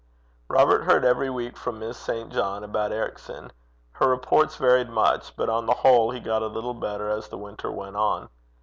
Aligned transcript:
Robert 0.49 0.85
heard 0.85 1.05
every 1.05 1.29
week 1.29 1.55
from 1.55 1.77
Miss 1.77 1.95
St. 1.95 2.31
John 2.33 2.63
about 2.63 2.91
Ericson. 2.91 3.51
Her 3.91 4.07
reports 4.09 4.55
varied 4.55 4.89
much; 4.89 5.35
but 5.35 5.47
on 5.47 5.67
the 5.67 5.75
whole 5.75 6.09
he 6.09 6.19
got 6.19 6.41
a 6.41 6.47
little 6.47 6.73
better 6.73 7.07
as 7.07 7.27
the 7.27 7.37
winter 7.37 7.71
went 7.71 7.95
on. 7.95 8.27